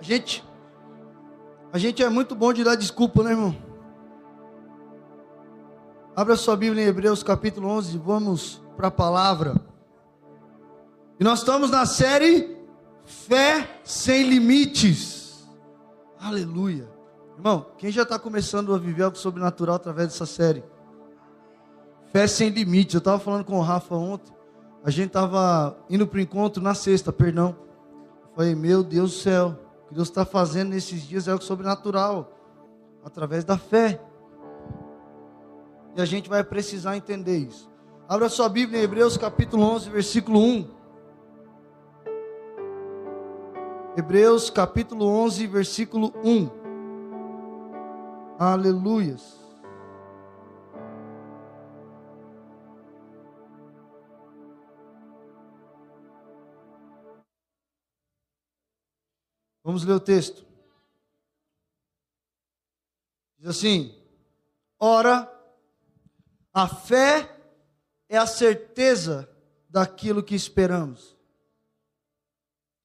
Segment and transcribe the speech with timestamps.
[0.00, 0.42] A gente,
[1.74, 3.54] a gente é muito bom de dar desculpa, né, irmão?
[6.16, 9.60] Abra sua Bíblia em Hebreus capítulo 11, vamos para a palavra.
[11.18, 12.56] E nós estamos na série
[13.04, 15.46] Fé Sem Limites.
[16.18, 16.88] Aleluia.
[17.36, 20.64] Irmão, quem já está começando a viver algo sobrenatural através dessa série?
[22.10, 22.94] Fé Sem Limites.
[22.94, 24.32] Eu estava falando com o Rafa ontem.
[24.82, 27.54] A gente estava indo para o encontro na sexta, perdão.
[28.30, 32.32] Eu falei, meu Deus do céu, que Deus está fazendo nesses dias é algo sobrenatural,
[33.04, 34.00] através da fé.
[35.96, 37.68] E a gente vai precisar entender isso.
[38.08, 40.68] Abra sua Bíblia em Hebreus capítulo 11, versículo 1.
[43.96, 46.48] Hebreus capítulo 11, versículo 1.
[48.38, 49.39] Aleluias.
[59.70, 60.44] Vamos ler o texto.
[63.38, 63.94] Diz assim:
[64.80, 65.32] Ora,
[66.52, 67.40] a fé
[68.08, 69.30] é a certeza
[69.68, 71.16] daquilo que esperamos,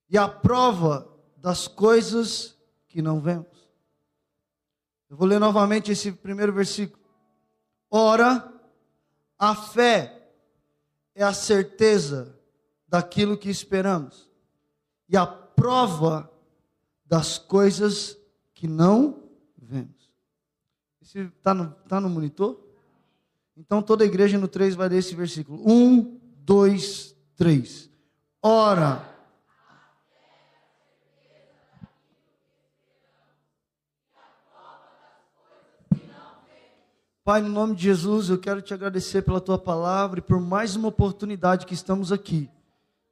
[0.07, 2.55] e a prova das coisas
[2.87, 3.67] que não vemos.
[5.09, 7.03] Eu vou ler novamente esse primeiro versículo.
[7.89, 8.53] Ora,
[9.39, 10.29] a fé
[11.15, 12.39] é a certeza
[12.87, 14.29] daquilo que esperamos,
[15.09, 16.31] e a prova
[17.05, 18.17] das coisas
[18.53, 19.23] que não
[19.57, 20.11] vemos.
[21.01, 22.59] Está no, tá no monitor?
[23.55, 25.61] Então toda a igreja no 3 vai ler esse versículo.
[25.65, 27.89] 1, 2, 3.
[28.41, 29.15] Ora.
[37.23, 40.75] Pai, no nome de Jesus, eu quero te agradecer pela tua palavra e por mais
[40.75, 42.47] uma oportunidade que estamos aqui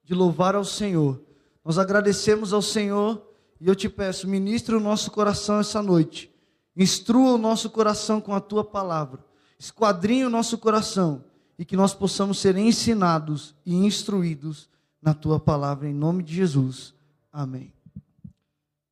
[0.03, 1.19] de louvar ao Senhor.
[1.65, 3.32] Nós agradecemos ao Senhor
[3.63, 6.29] e eu te peço, ministre o nosso coração essa noite.
[6.75, 9.23] Instrua o nosso coração com a tua palavra.
[9.57, 11.23] Esquadrinhe o nosso coração
[11.57, 14.67] e que nós possamos ser ensinados e instruídos
[15.01, 16.93] na tua palavra em nome de Jesus.
[17.31, 17.71] Amém.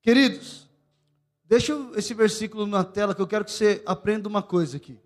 [0.01, 0.69] Queridos,
[1.43, 4.97] deixa esse versículo na tela que eu quero que você aprenda uma coisa aqui.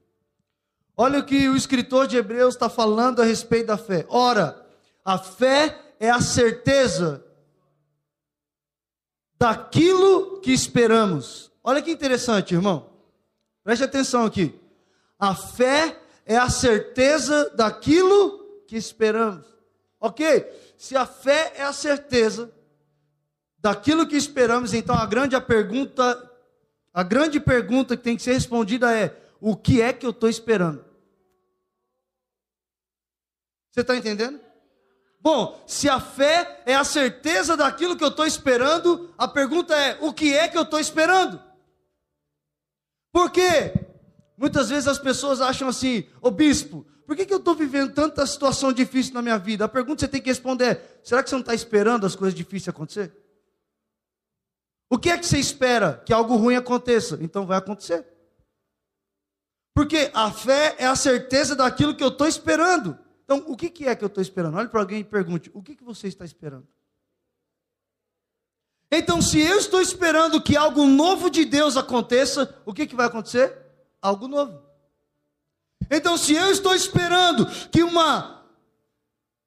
[0.96, 4.06] Olha o que o escritor de Hebreus está falando a respeito da fé.
[4.10, 4.64] Ora,
[5.04, 7.25] a fé é a certeza
[9.38, 11.52] daquilo que esperamos.
[11.64, 12.90] Olha que interessante, irmão.
[13.64, 14.54] Preste atenção aqui.
[15.18, 19.46] A fé é a certeza daquilo que esperamos.
[20.00, 20.46] Ok?
[20.78, 22.54] Se a fé é a certeza
[23.58, 26.32] daquilo que esperamos, então a grande pergunta,
[26.94, 30.30] a grande pergunta que tem que ser respondida é: o que é que eu estou
[30.30, 30.86] esperando?
[33.72, 34.40] Você está entendendo?
[35.20, 39.98] Bom, se a fé é a certeza daquilo que eu estou esperando, a pergunta é:
[40.02, 41.42] o que é que eu estou esperando?
[43.12, 43.74] Por quê?
[44.38, 48.26] Muitas vezes as pessoas acham assim, ô bispo, por que, que eu estou vivendo tanta
[48.26, 49.66] situação difícil na minha vida?
[49.66, 52.16] A pergunta que você tem que responder é: será que você não está esperando as
[52.16, 53.14] coisas difíceis acontecer?
[54.90, 56.02] O que é que você espera?
[56.06, 57.18] Que algo ruim aconteça?
[57.22, 58.06] Então vai acontecer.
[59.74, 62.98] Porque a fé é a certeza daquilo que eu estou esperando.
[63.26, 64.56] Então, o que, é que eu estou esperando?
[64.56, 66.68] Olhe para alguém e pergunte: o que, que você está esperando?
[68.92, 73.08] Então, se eu estou esperando que algo novo de Deus aconteça, o que, que vai
[73.08, 73.58] acontecer?
[74.00, 74.64] Algo novo.
[75.90, 78.46] Então, se eu estou esperando que uma,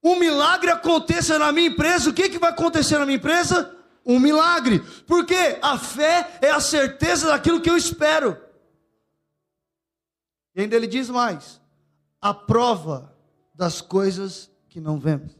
[0.03, 3.75] um milagre aconteça na minha empresa, o que, que vai acontecer na minha empresa?
[4.05, 4.79] Um milagre.
[5.07, 8.37] Porque a fé é a certeza daquilo que eu espero.
[10.53, 11.61] E ainda ele diz mais:
[12.21, 13.17] a prova
[13.59, 15.37] das coisas que não vemos.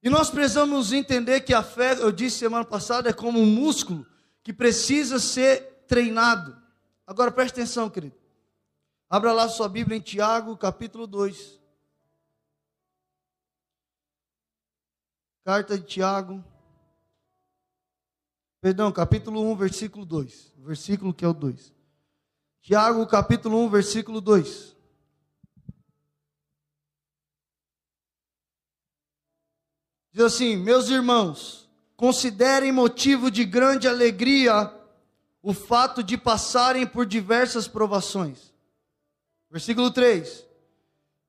[0.00, 4.06] E nós precisamos entender que a fé, eu disse semana passada, é como um músculo
[4.40, 6.56] que precisa ser treinado.
[7.04, 8.14] Agora preste atenção, querido.
[9.10, 11.60] Abra lá sua Bíblia em Tiago, capítulo 2.
[15.44, 16.44] Carta de Tiago.
[18.60, 20.54] Perdão, capítulo 1, versículo 2.
[20.58, 21.74] Versículo que é o 2.
[22.60, 24.75] Tiago, capítulo 1, versículo 2.
[30.16, 34.72] Diz assim: Meus irmãos, considerem motivo de grande alegria
[35.42, 38.50] o fato de passarem por diversas provações.
[39.50, 40.46] Versículo 3: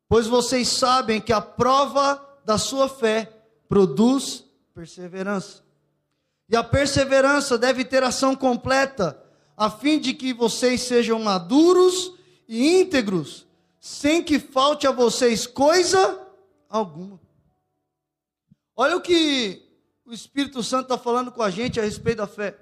[0.07, 3.29] Pois vocês sabem que a prova da sua fé
[3.67, 5.63] produz perseverança.
[6.47, 9.21] E a perseverança deve ter ação completa,
[9.57, 12.13] a fim de que vocês sejam maduros
[12.47, 13.45] e íntegros,
[13.81, 16.25] sem que falte a vocês coisa
[16.69, 17.26] alguma.
[18.79, 19.67] Olha o que
[20.05, 22.55] o Espírito Santo está falando com a gente a respeito da fé.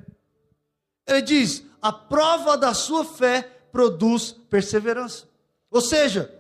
[1.05, 5.27] Ele diz: a prova da sua fé produz perseverança.
[5.69, 6.33] Ou seja,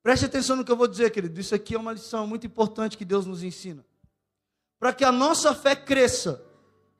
[0.00, 1.40] preste atenção no que eu vou dizer, querido.
[1.40, 3.84] Isso aqui é uma lição muito importante que Deus nos ensina.
[4.78, 6.44] Para que a nossa fé cresça,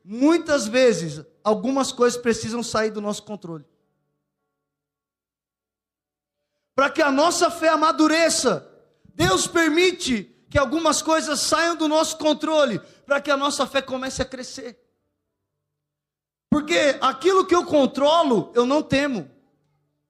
[0.04, 3.64] muitas vezes algumas coisas precisam sair do nosso controle.
[6.74, 8.68] Para que a nossa fé amadureça,
[9.14, 14.20] Deus permite que algumas coisas saiam do nosso controle, para que a nossa fé comece
[14.20, 14.78] a crescer.
[16.50, 19.30] Porque aquilo que eu controlo, eu não temo.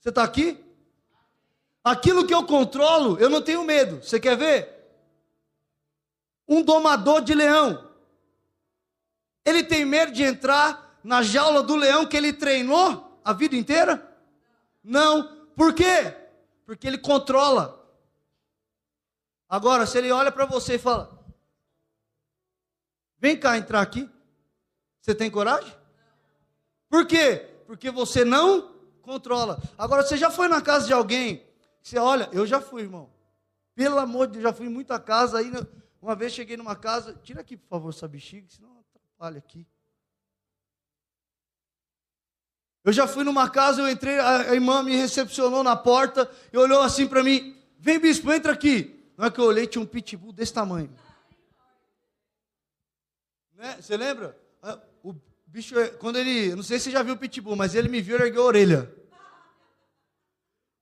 [0.00, 0.58] Você está aqui?
[1.84, 4.02] Aquilo que eu controlo, eu não tenho medo.
[4.02, 4.68] Você quer ver?
[6.48, 7.88] Um domador de leão.
[9.44, 14.12] Ele tem medo de entrar na jaula do leão que ele treinou a vida inteira?
[14.82, 15.36] Não.
[15.54, 16.16] Por quê?
[16.66, 17.81] Porque ele controla.
[19.52, 21.22] Agora, se ele olha para você e fala:
[23.18, 24.08] Vem cá entrar aqui.
[24.98, 25.70] Você tem coragem?
[26.88, 27.50] Por quê?
[27.66, 29.60] Porque você não controla.
[29.76, 31.46] Agora, você já foi na casa de alguém?
[31.82, 33.12] Você olha, eu já fui, irmão.
[33.74, 35.40] Pelo amor de Deus, já fui em muita casa.
[35.40, 35.52] Aí,
[36.00, 37.12] uma vez cheguei numa casa.
[37.22, 39.66] Tira aqui, por favor, essa bexiga, senão atrapalha aqui.
[42.82, 46.80] Eu já fui numa casa, eu entrei, a irmã me recepcionou na porta e olhou
[46.80, 49.01] assim para mim: Vem, bispo, entra aqui.
[49.22, 50.92] Não é que eu olhei, tinha um pitbull desse tamanho.
[53.52, 53.80] Né?
[53.80, 54.36] Você lembra?
[54.60, 55.14] Ah, o
[55.46, 58.00] bicho, é, quando ele, não sei se você já viu o pitbull, mas ele me
[58.02, 58.92] viu e ergueu a orelha.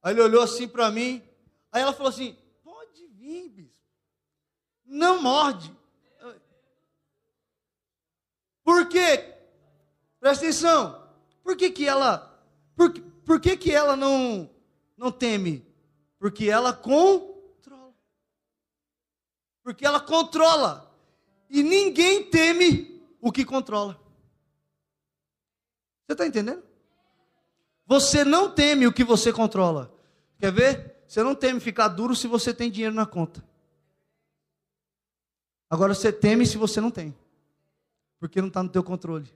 [0.02, 1.22] Aí ele olhou assim para mim.
[1.70, 2.34] Aí ela falou assim:
[2.64, 3.76] Pode vir, bispo.
[4.86, 5.70] Não morde.
[8.64, 9.34] Por quê?
[10.18, 11.12] Presta atenção.
[11.42, 12.42] Por que, que ela.
[12.74, 12.90] Por,
[13.26, 14.48] por que, que ela não,
[14.96, 15.62] não teme?
[16.18, 17.29] Porque ela com
[19.70, 20.92] porque ela controla.
[21.48, 24.00] E ninguém teme o que controla.
[26.04, 26.64] Você está entendendo?
[27.86, 29.94] Você não teme o que você controla.
[30.40, 30.96] Quer ver?
[31.06, 33.44] Você não teme ficar duro se você tem dinheiro na conta.
[35.68, 37.16] Agora você teme se você não tem.
[38.18, 39.32] Porque não está no teu controle.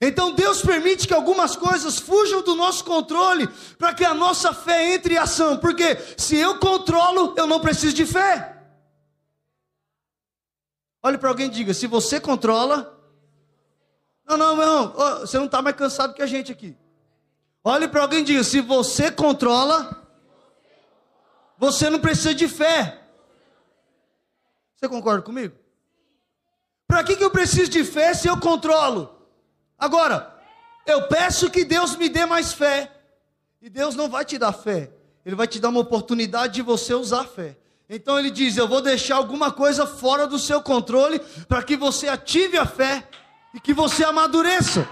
[0.00, 3.48] Então Deus permite que algumas coisas fujam do nosso controle
[3.78, 5.56] para que a nossa fé entre em ação.
[5.56, 8.53] Porque se eu controlo, eu não preciso de fé.
[11.04, 12.90] Olhe para alguém e diga: se você controla.
[14.26, 16.74] Não, não, não, você não está mais cansado que a gente aqui.
[17.62, 20.02] Olhe para alguém e diga: se você controla,
[21.58, 23.02] você não precisa de fé.
[24.74, 25.54] Você concorda comigo?
[26.86, 29.14] Para que, que eu preciso de fé se eu controlo?
[29.78, 30.34] Agora,
[30.86, 32.90] eu peço que Deus me dê mais fé.
[33.60, 34.90] E Deus não vai te dar fé.
[35.24, 37.58] Ele vai te dar uma oportunidade de você usar a fé.
[37.88, 42.08] Então ele diz: Eu vou deixar alguma coisa fora do seu controle para que você
[42.08, 43.06] ative a fé
[43.52, 44.88] e que você amadureça.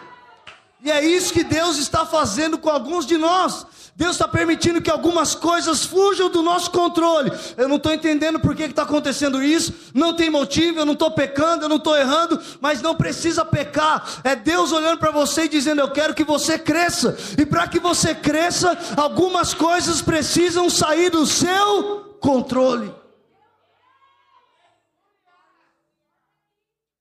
[0.85, 3.67] E é isso que Deus está fazendo com alguns de nós.
[3.95, 7.31] Deus está permitindo que algumas coisas fujam do nosso controle.
[7.57, 9.73] Eu não estou entendendo por que está acontecendo isso.
[9.95, 14.21] Não tem motivo, eu não estou pecando, eu não estou errando, mas não precisa pecar.
[14.25, 17.17] É Deus olhando para você e dizendo: Eu quero que você cresça.
[17.39, 22.95] E para que você cresça, algumas coisas precisam sair do seu controle.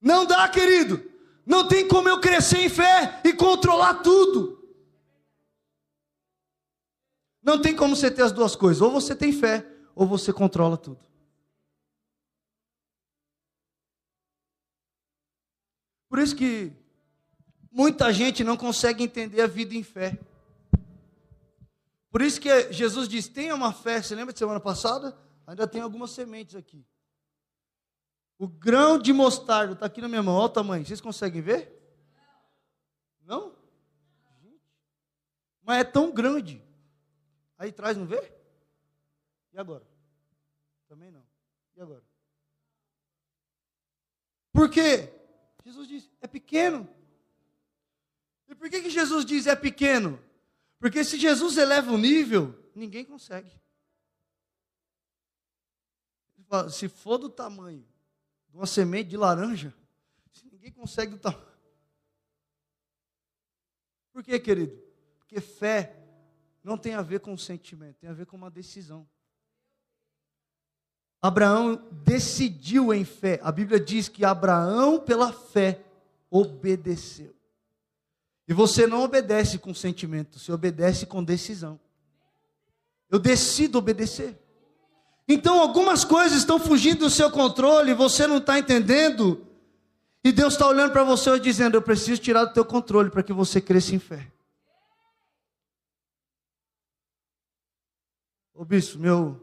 [0.01, 1.01] Não dá, querido.
[1.45, 4.59] Não tem como eu crescer em fé e controlar tudo.
[7.41, 8.81] Não tem como você ter as duas coisas.
[8.81, 10.99] Ou você tem fé, ou você controla tudo.
[16.09, 16.73] Por isso que
[17.71, 20.19] muita gente não consegue entender a vida em fé.
[22.11, 24.01] Por isso que Jesus diz: tenha uma fé.
[24.01, 25.17] Você lembra de semana passada?
[25.47, 26.85] Ainda tem algumas sementes aqui.
[28.37, 30.35] O grão de mostarda está aqui na minha mão.
[30.35, 30.85] Olha o tamanho.
[30.85, 31.71] Vocês conseguem ver?
[33.21, 33.55] Não?
[35.63, 36.61] Mas é tão grande.
[37.57, 38.33] Aí atrás não vê?
[39.53, 39.87] E agora?
[40.89, 41.25] Também não.
[41.77, 42.03] E agora?
[44.51, 45.13] Por quê?
[45.63, 46.89] Jesus diz: é pequeno.
[48.49, 50.21] E por que, que Jesus diz é pequeno?
[50.81, 53.51] Porque se Jesus eleva o nível, ninguém consegue.
[56.71, 57.87] Se for do tamanho
[58.49, 59.71] de uma semente de laranja,
[60.51, 61.45] ninguém consegue do tamanho.
[64.11, 64.75] Por quê, querido?
[65.19, 65.95] Porque fé
[66.63, 69.07] não tem a ver com sentimento, tem a ver com uma decisão.
[71.21, 73.39] Abraão decidiu em fé.
[73.43, 75.85] A Bíblia diz que Abraão, pela fé,
[76.27, 77.39] obedeceu.
[78.51, 81.79] E você não obedece com sentimento, você obedece com decisão.
[83.09, 84.37] Eu decido obedecer.
[85.25, 89.47] Então, algumas coisas estão fugindo do seu controle, você não está entendendo.
[90.21, 93.23] E Deus está olhando para você e dizendo: Eu preciso tirar do teu controle para
[93.23, 94.29] que você cresça em fé.
[98.53, 99.39] Ô bispo, meu,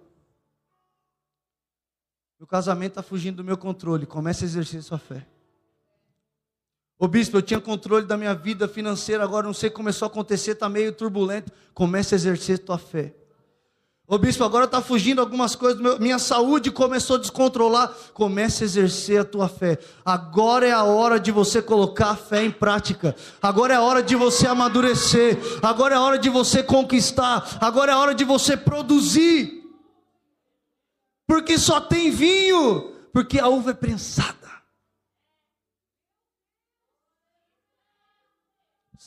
[2.38, 4.04] meu casamento está fugindo do meu controle.
[4.04, 5.26] Comece a exercer sua fé.
[6.98, 10.52] Ô bispo, eu tinha controle da minha vida financeira, agora não sei começou a acontecer,
[10.52, 11.52] está meio turbulento.
[11.72, 13.14] Comece a exercer sua fé.
[14.10, 17.94] Ô bispo, agora está fugindo algumas coisas, minha saúde começou a descontrolar.
[18.14, 19.78] Comece a exercer a tua fé.
[20.02, 23.14] Agora é a hora de você colocar a fé em prática.
[23.40, 25.38] Agora é a hora de você amadurecer.
[25.62, 27.58] Agora é a hora de você conquistar.
[27.60, 29.62] Agora é a hora de você produzir.
[31.26, 34.37] Porque só tem vinho, porque a uva é prensada.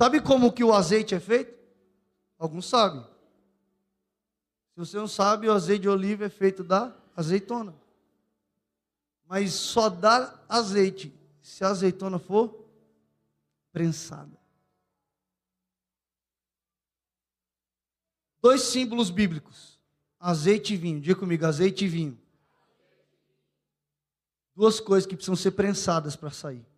[0.01, 1.55] Sabe como que o azeite é feito?
[2.39, 3.03] Alguns sabem.
[4.73, 7.75] Se você não sabe, o azeite de oliva é feito da azeitona.
[9.27, 12.65] Mas só dá azeite se a azeitona for
[13.71, 14.35] prensada.
[18.41, 19.79] Dois símbolos bíblicos:
[20.19, 20.99] azeite e vinho.
[20.99, 22.19] Diga comigo, azeite e vinho.
[24.55, 26.70] Duas coisas que precisam ser prensadas para sair.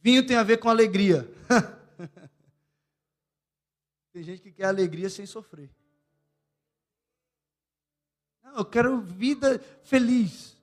[0.00, 1.28] Vinho tem a ver com alegria.
[4.12, 5.70] Tem gente que quer alegria sem sofrer.
[8.42, 10.56] Não, eu quero vida feliz.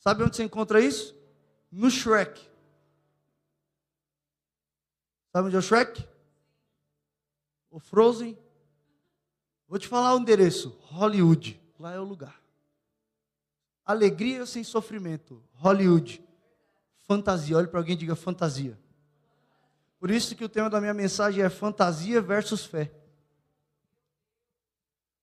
[0.00, 1.16] Sabe onde você encontra isso?
[1.70, 2.40] No Shrek.
[5.30, 6.06] Sabe onde é o Shrek?
[7.70, 8.36] O Frozen.
[9.68, 11.60] Vou te falar o endereço: Hollywood.
[11.78, 12.40] Lá é o lugar.
[13.84, 15.42] Alegria sem sofrimento.
[15.52, 16.22] Hollywood.
[17.06, 17.56] Fantasia.
[17.56, 18.78] Olhe para alguém e diga fantasia.
[19.98, 22.92] Por isso que o tema da minha mensagem é fantasia versus fé.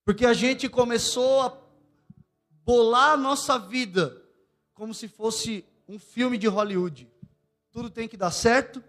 [0.03, 1.57] Porque a gente começou a
[2.65, 4.21] bolar a nossa vida
[4.73, 7.07] como se fosse um filme de Hollywood.
[7.71, 8.83] Tudo tem que dar certo,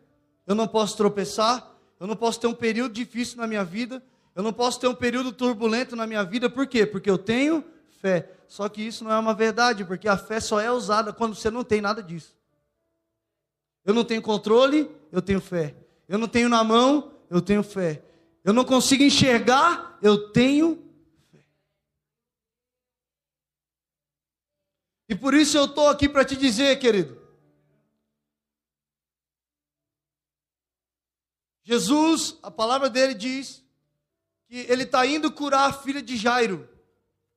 [0.46, 1.70] eu não posso tropeçar,
[2.00, 4.02] eu não posso ter um período difícil na minha vida,
[4.34, 6.86] eu não posso ter um período turbulento na minha vida, por quê?
[6.86, 7.64] Porque eu tenho
[8.00, 8.30] fé.
[8.48, 11.50] Só que isso não é uma verdade, porque a fé só é usada quando você
[11.50, 12.34] não tem nada disso.
[13.84, 15.74] Eu não tenho controle, eu tenho fé.
[16.08, 18.02] Eu não tenho na mão, eu tenho fé.
[18.44, 20.76] Eu não consigo enxergar, eu tenho
[21.30, 21.44] fé.
[25.08, 27.20] E por isso eu estou aqui para te dizer, querido.
[31.64, 33.64] Jesus, a palavra dele diz
[34.48, 36.68] que ele está indo curar a filha de Jairo.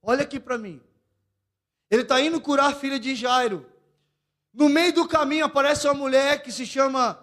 [0.01, 0.81] Olha aqui para mim.
[1.89, 3.65] Ele está indo curar a filha de Jairo.
[4.55, 7.19] No meio do caminho aparece uma mulher que se chama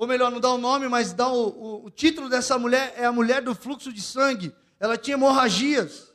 [0.00, 3.04] ou melhor, não dá o nome, mas dá o, o, o título dessa mulher é
[3.04, 4.50] a mulher do fluxo de sangue.
[4.78, 6.10] Ela tinha hemorragias.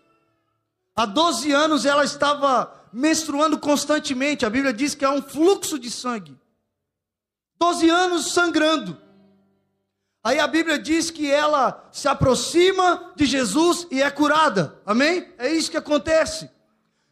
[0.96, 4.44] Há 12 anos ela estava menstruando constantemente.
[4.44, 6.36] A Bíblia diz que há um fluxo de sangue.
[7.60, 9.00] 12 anos sangrando.
[10.24, 14.82] Aí a Bíblia diz que ela se aproxima de Jesus e é curada.
[14.84, 15.32] Amém?
[15.38, 16.50] É isso que acontece.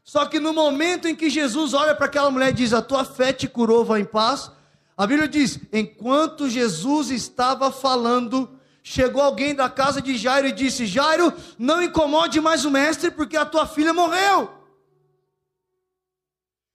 [0.03, 3.05] Só que no momento em que Jesus olha para aquela mulher e diz: A tua
[3.05, 4.51] fé te curou, vá em paz.
[4.97, 10.85] A Bíblia diz: enquanto Jesus estava falando, chegou alguém da casa de Jairo e disse:
[10.85, 14.51] Jairo, não incomode mais o mestre, porque a tua filha morreu.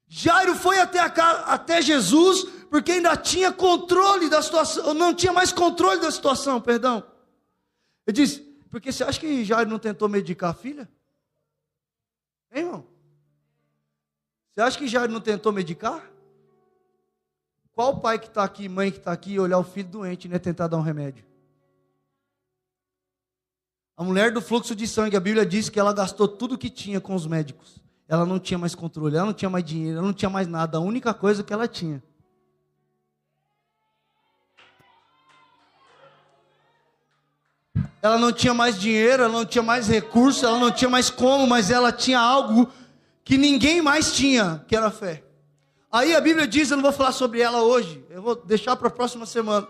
[0.08, 1.08] Jairo foi até, a,
[1.52, 7.04] até Jesus, porque ainda tinha controle da situação, não tinha mais controle da situação, perdão.
[8.06, 10.88] Ele disse: porque você acha que Jairo não tentou medicar a filha?
[12.50, 12.97] Hein, irmão?
[14.58, 16.02] Você acha que Jairo não tentou medicar?
[17.76, 20.36] Qual pai que está aqui, mãe que está aqui, olhar o filho doente e né,
[20.36, 21.24] tentar dar um remédio?
[23.96, 27.00] A mulher do fluxo de sangue, a Bíblia diz que ela gastou tudo que tinha
[27.00, 27.80] com os médicos.
[28.08, 30.78] Ela não tinha mais controle, ela não tinha mais dinheiro, ela não tinha mais nada.
[30.78, 32.02] A única coisa que ela tinha.
[38.02, 41.46] Ela não tinha mais dinheiro, ela não tinha mais recurso, ela não tinha mais como,
[41.46, 42.68] mas ela tinha algo
[43.28, 45.22] que ninguém mais tinha, que era fé.
[45.92, 48.88] Aí a Bíblia diz, eu não vou falar sobre ela hoje, eu vou deixar para
[48.88, 49.68] a próxima semana.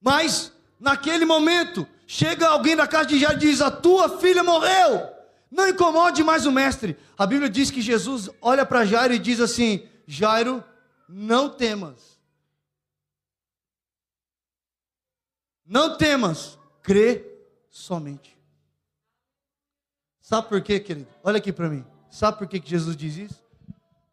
[0.00, 5.08] Mas, naquele momento, chega alguém da casa de Jairo e diz: A tua filha morreu,
[5.48, 6.96] não incomode mais o mestre.
[7.16, 10.64] A Bíblia diz que Jesus olha para Jairo e diz assim: Jairo,
[11.08, 12.18] não temas.
[15.64, 17.24] Não temas, crê
[17.70, 18.36] somente.
[20.20, 21.06] Sabe por quê, querido?
[21.22, 21.86] Olha aqui para mim.
[22.10, 23.42] Sabe por que Jesus diz isso?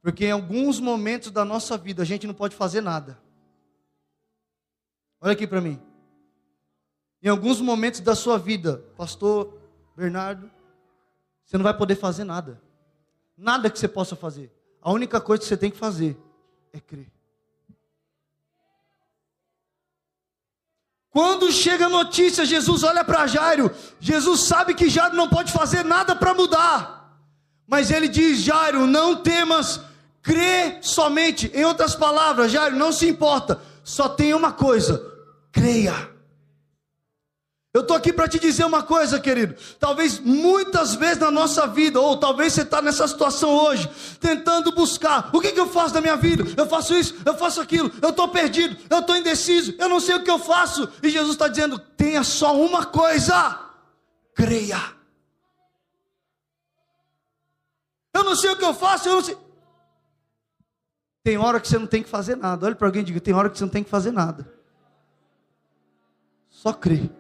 [0.02, 3.20] Porque em alguns momentos da nossa vida a gente não pode fazer nada.
[5.20, 5.82] Olha aqui para mim.
[7.22, 9.60] Em alguns momentos da sua vida, pastor
[9.96, 10.50] Bernardo,
[11.44, 12.62] você não vai poder fazer nada.
[13.36, 14.54] nada que você possa fazer.
[14.82, 16.18] A única coisa que você tem que fazer
[16.72, 17.12] é crer.
[21.10, 23.72] Quando chega a notícia, Jesus olha para Jairo.
[24.00, 26.97] Jesus sabe que Jairo não pode fazer nada para mudar.
[27.68, 29.82] Mas ele diz: Jairo, não temas,
[30.22, 31.52] crê somente.
[31.54, 33.62] Em outras palavras, Jairo, não se importa.
[33.84, 35.06] Só tem uma coisa:
[35.52, 36.18] creia.
[37.74, 39.56] Eu estou aqui para te dizer uma coisa, querido.
[39.80, 43.88] Talvez muitas vezes na nossa vida, ou talvez você está nessa situação hoje,
[44.20, 46.44] tentando buscar: o que, que eu faço da minha vida?
[46.58, 50.16] Eu faço isso, eu faço aquilo, eu estou perdido, eu estou indeciso, eu não sei
[50.16, 50.90] o que eu faço.
[51.04, 53.60] E Jesus está dizendo: tenha só uma coisa,
[54.34, 54.97] creia.
[58.18, 59.38] Eu não sei o que eu faço, eu não sei.
[61.24, 62.66] Tem hora que você não tem que fazer nada.
[62.66, 64.52] Olha para alguém e diga: tem hora que você não tem que fazer nada.
[66.50, 67.12] Só crê.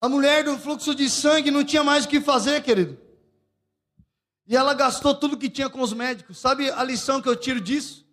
[0.00, 2.96] A mulher do fluxo de sangue não tinha mais o que fazer, querido.
[4.46, 6.38] E ela gastou tudo que tinha com os médicos.
[6.38, 8.06] Sabe a lição que eu tiro disso?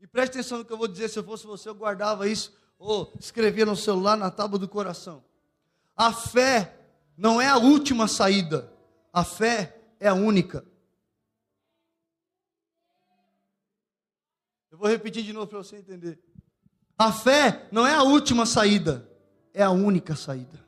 [0.00, 1.10] E preste atenção no que eu vou dizer.
[1.10, 5.24] Se eu fosse você, eu guardava isso ou escrevia no celular, na tábua do coração.
[5.96, 6.76] A fé
[7.16, 8.72] não é a última saída.
[9.12, 10.64] A fé é a única.
[14.70, 16.18] Eu vou repetir de novo para você entender.
[16.98, 19.10] A fé não é a última saída,
[19.52, 20.64] é a única saída.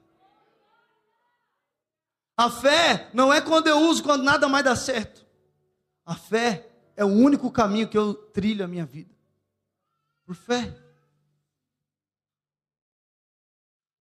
[2.36, 5.26] A fé não é quando eu uso quando nada mais dá certo.
[6.06, 9.14] A fé é o único caminho que eu trilho a minha vida.
[10.24, 10.74] Por fé.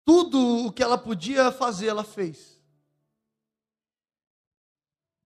[0.03, 2.59] Tudo o que ela podia fazer, ela fez.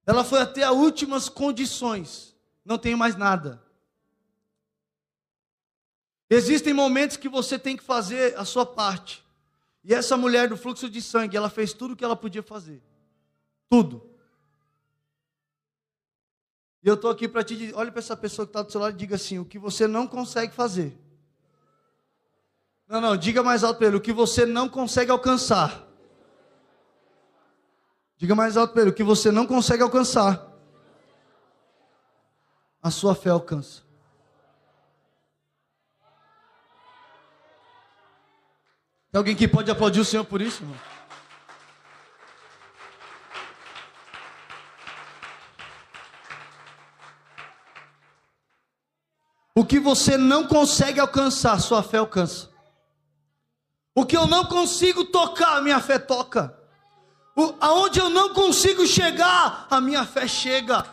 [0.05, 2.35] Ela foi até as últimas condições.
[2.63, 3.63] Não tenho mais nada.
[6.29, 9.23] Existem momentos que você tem que fazer a sua parte.
[9.83, 12.81] E essa mulher do fluxo de sangue, ela fez tudo o que ela podia fazer.
[13.69, 14.09] Tudo.
[16.83, 18.81] E eu estou aqui para te dizer, olha para essa pessoa que está do seu
[18.81, 20.95] lado e diga assim, o que você não consegue fazer.
[22.87, 25.83] Não, não, diga mais alto para ele, o que você não consegue alcançar.
[28.17, 30.53] Diga mais alto para ele, o que você não consegue alcançar.
[32.81, 33.81] A sua fé alcança.
[39.11, 40.77] Tem alguém que pode aplaudir o Senhor por isso, irmão?
[49.55, 52.54] O que você não consegue alcançar, sua fé alcança.
[53.95, 56.53] O que eu não consigo tocar, a minha fé toca.
[57.33, 60.85] O, aonde eu não consigo chegar, a minha fé chega.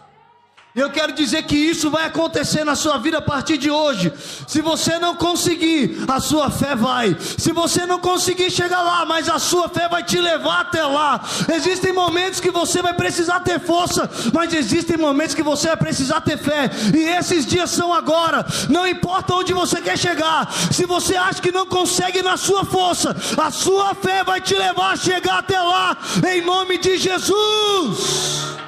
[0.74, 4.10] Eu quero dizer que isso vai acontecer na sua vida a partir de hoje.
[4.46, 7.14] Se você não conseguir, a sua fé vai.
[7.20, 11.22] Se você não conseguir chegar lá, mas a sua fé vai te levar até lá.
[11.52, 16.22] Existem momentos que você vai precisar ter força, mas existem momentos que você vai precisar
[16.22, 16.70] ter fé.
[16.96, 18.46] E esses dias são agora.
[18.70, 20.50] Não importa onde você quer chegar.
[20.72, 24.92] Se você acha que não consegue na sua força, a sua fé vai te levar
[24.92, 25.98] a chegar até lá.
[26.26, 28.61] Em nome de Jesus.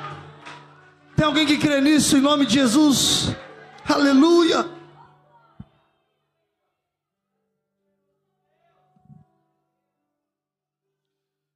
[1.24, 3.28] Tem alguém que crê nisso em nome de Jesus?
[3.88, 4.70] Aleluia.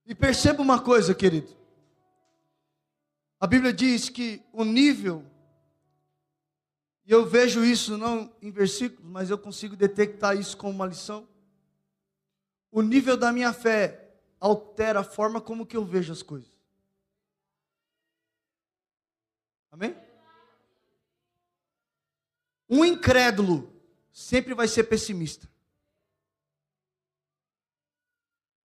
[0.07, 1.55] E perceba uma coisa, querido.
[3.39, 5.23] A Bíblia diz que o nível,
[7.05, 11.29] e eu vejo isso não em versículos, mas eu consigo detectar isso como uma lição.
[12.73, 16.58] O nível da minha fé altera a forma como que eu vejo as coisas.
[19.71, 19.97] Amém?
[22.69, 23.73] Um incrédulo
[24.13, 25.49] sempre vai ser pessimista.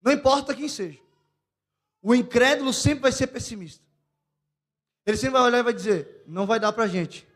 [0.01, 0.99] Não importa quem seja.
[2.01, 3.83] O incrédulo sempre vai ser pessimista.
[5.05, 7.27] Ele sempre vai olhar e vai dizer: não vai dar para a gente.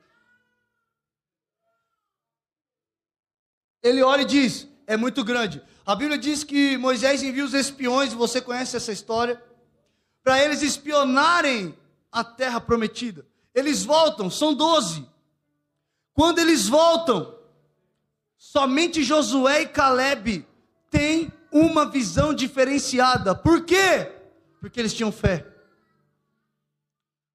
[3.81, 5.61] Ele olha e diz: é muito grande.
[5.85, 9.43] A Bíblia diz que Moisés envia os espiões, você conhece essa história,
[10.23, 11.77] para eles espionarem
[12.09, 13.27] a terra prometida.
[13.53, 15.07] Eles voltam, são doze.
[16.13, 17.37] Quando eles voltam,
[18.37, 20.47] somente Josué e Caleb
[20.89, 23.35] têm uma visão diferenciada.
[23.35, 24.11] Por quê?
[24.59, 25.47] Porque eles tinham fé.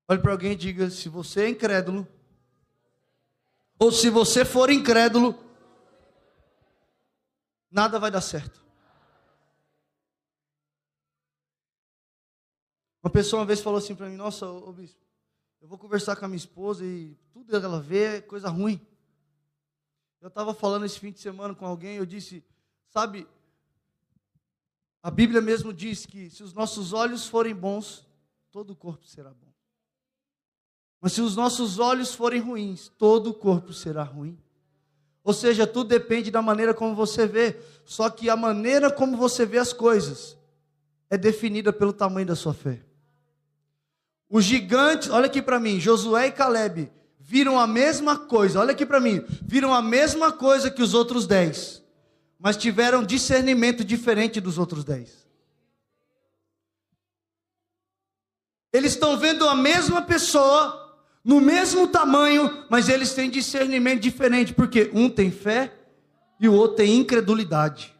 [0.08, 2.06] Olhe para alguém e diga: se você é incrédulo,
[3.78, 5.38] ou se você for incrédulo,
[7.70, 8.64] nada vai dar certo.
[13.02, 15.07] Uma pessoa uma vez falou assim para mim: Nossa, ô, bispo,
[15.60, 18.80] eu vou conversar com a minha esposa e tudo ela vê é coisa ruim.
[20.20, 22.44] Eu estava falando esse fim de semana com alguém, eu disse,
[22.88, 23.26] sabe,
[25.02, 28.06] A Bíblia mesmo diz que se os nossos olhos forem bons,
[28.50, 29.52] todo o corpo será bom.
[31.00, 34.36] Mas se os nossos olhos forem ruins, todo o corpo será ruim.
[35.22, 37.60] Ou seja, tudo depende da maneira como você vê.
[37.84, 40.36] Só que a maneira como você vê as coisas
[41.10, 42.87] é definida pelo tamanho da sua fé.
[44.30, 48.86] Os gigantes, olha aqui para mim, Josué e Caleb viram a mesma coisa, olha aqui
[48.86, 51.82] para mim, viram a mesma coisa que os outros dez,
[52.38, 55.26] mas tiveram discernimento diferente dos outros dez.
[58.72, 64.90] Eles estão vendo a mesma pessoa, no mesmo tamanho, mas eles têm discernimento diferente, porque
[64.94, 65.72] um tem fé
[66.38, 67.94] e o outro tem incredulidade.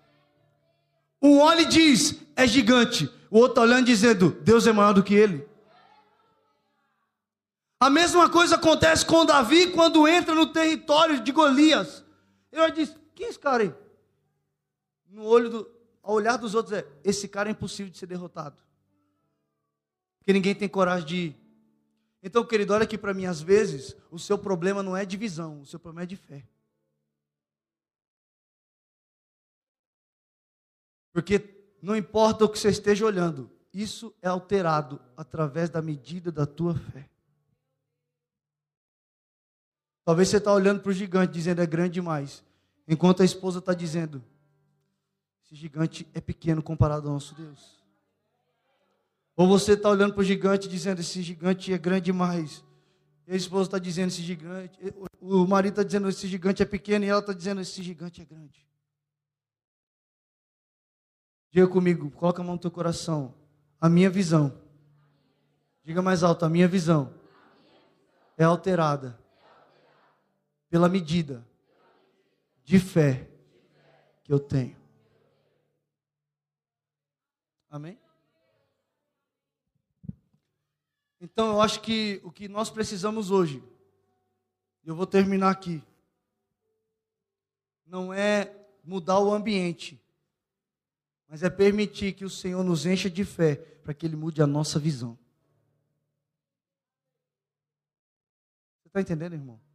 [1.20, 3.10] Um olha e diz: é gigante.
[3.30, 5.46] O outro tá olhando dizendo: Deus é maior do que ele.
[7.80, 12.04] A mesma coisa acontece com Davi quando entra no território de Golias.
[12.50, 13.74] Eu disse: quem é esse cara aí?
[15.08, 15.70] No olho do,
[16.02, 18.56] ao olhar dos outros é: esse cara é impossível de ser derrotado.
[20.18, 21.36] Porque ninguém tem coragem de ir.
[22.20, 25.60] Então, querido, olha aqui para mim, às vezes, o seu problema não é de visão,
[25.60, 26.44] o seu problema é de fé.
[31.12, 36.44] Porque não importa o que você esteja olhando, isso é alterado através da medida da
[36.44, 37.08] tua fé.
[40.08, 42.42] Talvez você está olhando para o gigante dizendo é grande demais,
[42.88, 44.24] enquanto a esposa está dizendo
[45.44, 47.84] esse gigante é pequeno comparado ao nosso Deus.
[49.36, 52.64] Ou você está olhando para o gigante dizendo esse gigante é grande demais.
[53.26, 54.78] E a esposa está dizendo esse gigante,
[55.20, 58.24] o marido está dizendo esse gigante é pequeno e ela está dizendo esse gigante é
[58.24, 58.66] grande.
[61.50, 63.34] Diga comigo, coloca a mão no teu coração.
[63.78, 64.58] A minha visão.
[65.84, 67.12] Diga mais alto, a minha visão
[68.38, 69.27] é alterada
[70.68, 71.46] pela medida
[72.64, 73.28] de fé
[74.24, 74.76] que eu tenho.
[77.70, 77.98] Amém?
[81.20, 83.62] Então eu acho que o que nós precisamos hoje,
[84.84, 85.82] eu vou terminar aqui,
[87.84, 88.54] não é
[88.84, 90.00] mudar o ambiente,
[91.26, 94.46] mas é permitir que o Senhor nos encha de fé para que Ele mude a
[94.46, 95.18] nossa visão.
[98.82, 99.67] Você está entendendo, irmão?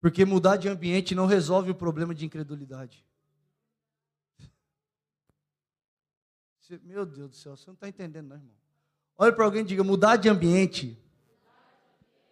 [0.00, 3.04] Porque mudar de ambiente não resolve o problema de incredulidade.
[6.60, 8.54] Você, meu Deus do céu, você não está entendendo, não, irmão.
[9.16, 10.96] Olha para alguém e diga: mudar de ambiente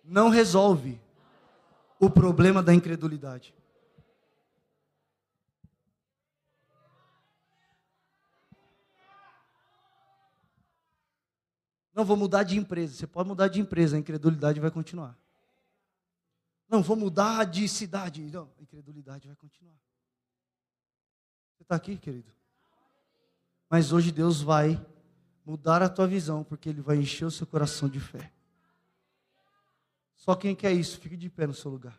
[0.04, 1.00] não resolve
[1.98, 3.54] o problema da incredulidade.
[11.92, 12.94] Não, vou mudar de empresa.
[12.94, 15.18] Você pode mudar de empresa, a incredulidade vai continuar.
[16.76, 18.20] Não, vou mudar de cidade.
[18.30, 19.80] Não, a incredulidade vai continuar.
[21.54, 22.30] Você está aqui, querido?
[23.70, 24.78] Mas hoje Deus vai
[25.42, 28.30] mudar a tua visão, porque Ele vai encher o seu coração de fé.
[30.16, 31.98] Só quem quer isso, fique de pé no seu lugar.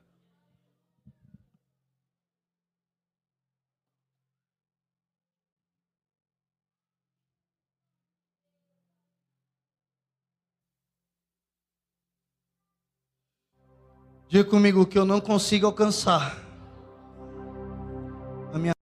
[14.29, 16.37] Diga comigo que eu não consigo alcançar.